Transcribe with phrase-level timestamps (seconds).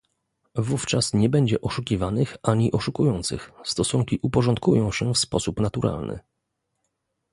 [0.55, 6.19] "Wówczas nie będzie oszukiwanych ani oszukujących, stosunki uporządkują się w sposób naturalny."